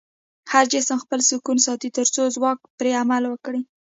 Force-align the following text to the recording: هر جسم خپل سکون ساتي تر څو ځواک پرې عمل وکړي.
هر 0.51 0.65
جسم 0.73 0.97
خپل 1.03 1.19
سکون 1.29 1.57
ساتي 1.65 1.89
تر 1.97 2.07
څو 2.15 2.23
ځواک 2.35 2.59
پرې 2.77 2.91
عمل 3.01 3.23
وکړي. 3.27 3.61